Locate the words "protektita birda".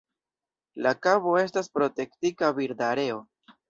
1.79-2.93